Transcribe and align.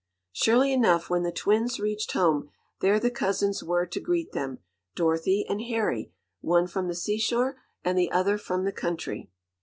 Surely 0.31 0.73
enough, 0.73 1.11
when 1.11 1.21
the 1.21 1.31
twins 1.31 1.79
reached 1.79 2.13
home, 2.13 2.49
there 2.79 2.99
the 2.99 3.11
cousins 3.11 3.63
were 3.63 3.85
to 3.85 3.99
greet 3.99 4.31
them 4.31 4.57
Dorothy 4.95 5.45
and 5.47 5.61
Harry, 5.61 6.11
one 6.39 6.65
from 6.65 6.87
the 6.87 6.95
seashore, 6.95 7.57
and 7.83 7.95
the 7.99 8.11
other 8.11 8.39
from 8.39 8.65
the 8.65 8.71
country. 8.71 9.29